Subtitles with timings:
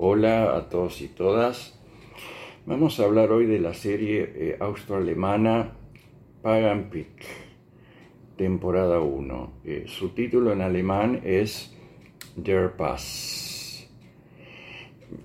[0.00, 1.76] Hola a todos y todas.
[2.66, 5.72] Vamos a hablar hoy de la serie eh, austroalemana
[6.40, 7.24] Pagan Peak,
[8.36, 9.52] temporada 1.
[9.64, 11.76] Eh, su título en alemán es
[12.36, 13.90] Der Pass.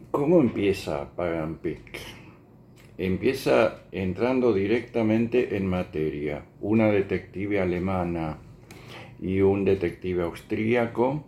[0.10, 2.00] ¿Cómo empieza Pagan Peak?
[2.98, 6.46] Empieza entrando directamente en materia.
[6.62, 8.40] Una detective alemana
[9.22, 11.26] y un detective austríaco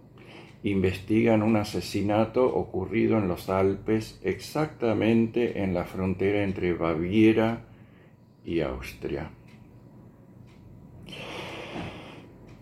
[0.65, 7.67] investigan un asesinato ocurrido en los Alpes exactamente en la frontera entre Baviera
[8.43, 9.29] y Austria.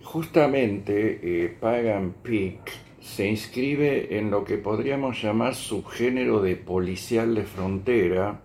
[0.03, 7.44] Justamente eh, Pagan Peak se inscribe en lo que podríamos llamar subgénero de policial de
[7.44, 8.41] frontera,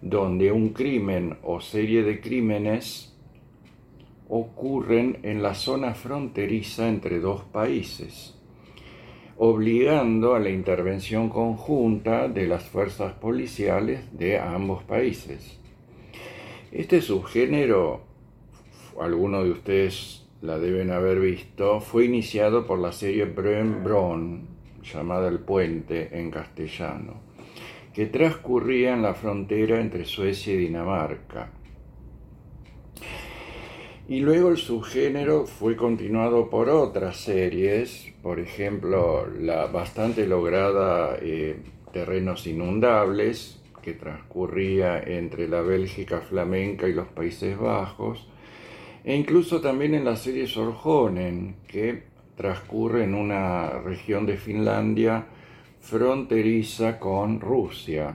[0.00, 3.16] donde un crimen o serie de crímenes
[4.28, 8.41] ocurren en la zona fronteriza entre dos países
[9.44, 15.58] obligando a la intervención conjunta de las fuerzas policiales de ambos países.
[16.70, 18.02] Este subgénero,
[19.00, 24.46] algunos de ustedes la deben haber visto, fue iniciado por la serie Brön Bron,
[24.84, 27.14] llamada El Puente en castellano,
[27.92, 31.50] que transcurría en la frontera entre Suecia y Dinamarca.
[34.12, 41.56] Y luego el subgénero fue continuado por otras series, por ejemplo, la bastante lograda eh,
[41.94, 48.28] Terrenos Inundables, que transcurría entre la Bélgica flamenca y los Países Bajos,
[49.02, 52.02] e incluso también en la serie Sorjonen, que
[52.36, 55.24] transcurre en una región de Finlandia
[55.80, 58.14] fronteriza con Rusia.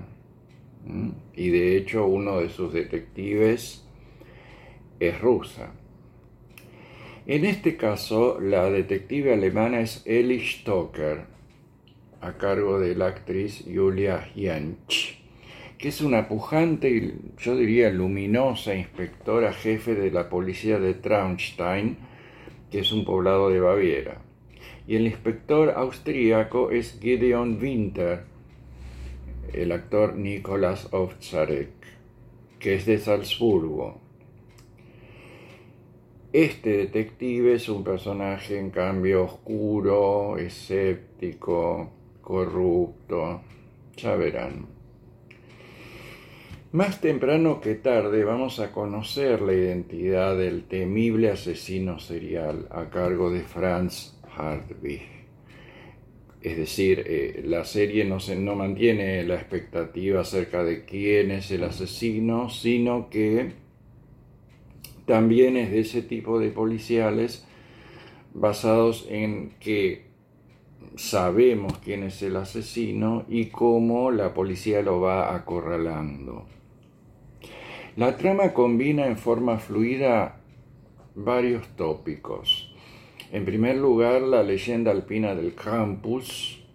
[1.33, 3.83] Y de hecho uno de sus detectives
[4.99, 5.71] es rusa.
[7.29, 11.25] En este caso, la detective alemana es Ellie Stoker,
[12.21, 15.19] a cargo de la actriz Julia Jentsch,
[15.77, 21.97] que es una pujante y yo diría luminosa inspectora jefe de la policía de Traunstein,
[22.71, 24.21] que es un poblado de Baviera.
[24.87, 28.23] Y el inspector austríaco es Gideon Winter,
[29.51, 31.73] el actor Nicolas Ovtzarek,
[32.57, 34.06] que es de Salzburgo.
[36.33, 41.89] Este detective es un personaje en cambio oscuro, escéptico,
[42.21, 43.41] corrupto,
[43.95, 44.67] ya verán.
[46.73, 53.31] Más temprano que tarde vamos a conocer la identidad del temible asesino serial a cargo
[53.31, 55.03] de Franz Hartwig.
[56.41, 61.49] Es decir, eh, la serie no, se, no mantiene la expectativa acerca de quién es
[61.51, 63.66] el asesino, sino que
[65.07, 67.47] también es de ese tipo de policiales
[68.33, 70.05] basados en que
[70.97, 76.45] sabemos quién es el asesino y cómo la policía lo va acorralando.
[77.95, 80.41] La trama combina en forma fluida
[81.15, 82.75] varios tópicos.
[83.31, 86.65] En primer lugar, la leyenda alpina del Krampus,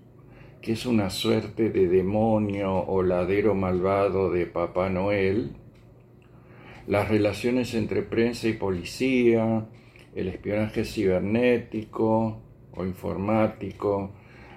[0.62, 5.52] que es una suerte de demonio o ladero malvado de Papá Noel,
[6.86, 9.66] las relaciones entre prensa y policía,
[10.14, 12.40] el espionaje cibernético
[12.74, 14.12] o informático,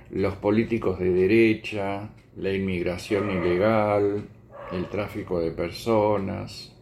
[0.09, 4.28] los políticos de derecha, la inmigración ilegal,
[4.72, 6.75] el tráfico de personas.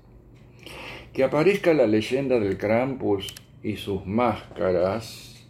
[1.12, 5.48] Que aparezca la leyenda del Krampus y sus máscaras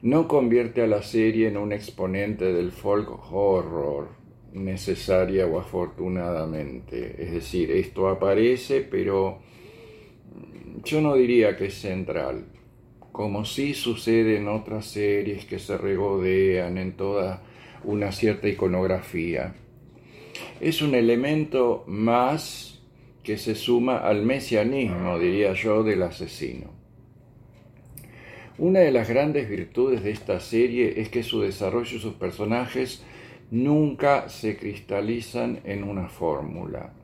[0.00, 4.21] no convierte a la serie en un exponente del folk horror
[4.72, 7.22] necesaria o afortunadamente.
[7.22, 9.40] Es decir, esto aparece, pero
[10.84, 12.46] yo no diría que es central,
[13.12, 17.42] como sí sucede en otras series que se regodean en toda
[17.84, 19.54] una cierta iconografía.
[20.60, 22.80] Es un elemento más
[23.22, 26.72] que se suma al mesianismo, diría yo, del asesino.
[28.58, 33.04] Una de las grandes virtudes de esta serie es que su desarrollo y sus personajes
[33.52, 36.94] nunca se cristalizan en una fórmula.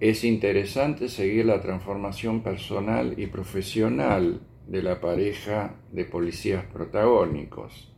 [0.00, 7.92] Es interesante seguir la transformación personal y profesional de la pareja de policías protagónicos.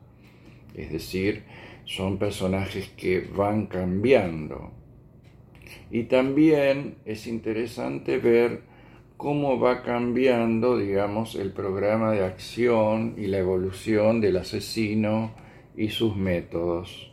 [0.74, 1.44] Es decir,
[1.84, 4.72] son personajes que van cambiando.
[5.92, 8.62] Y también es interesante ver
[9.16, 15.36] cómo va cambiando, digamos, el programa de acción y la evolución del asesino
[15.76, 17.11] y sus métodos.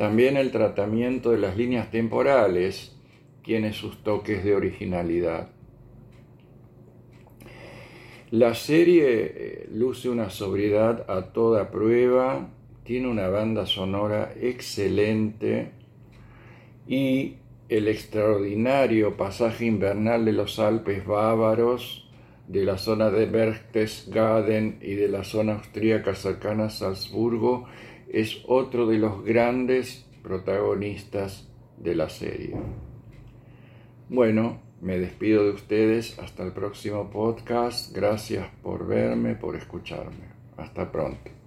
[0.00, 2.96] También el tratamiento de las líneas temporales
[3.44, 5.50] tiene sus toques de originalidad.
[8.30, 12.48] La serie eh, luce una sobriedad a toda prueba
[12.82, 15.72] tiene una banda sonora excelente
[16.88, 17.34] y
[17.68, 22.08] el extraordinario pasaje invernal de los Alpes bávaros,
[22.48, 27.66] de la zona de Berchtesgaden y de la zona austríaca cercana a Salzburgo,
[28.12, 31.48] es otro de los grandes protagonistas
[31.78, 32.56] de la serie.
[34.08, 37.94] Bueno, me despido de ustedes hasta el próximo podcast.
[37.94, 40.30] Gracias por verme, por escucharme.
[40.56, 41.39] Hasta pronto.